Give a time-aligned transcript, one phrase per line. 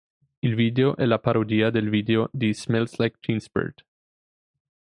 [0.41, 3.85] Il video è la parodia del video di "Smells Like Teen Spirit".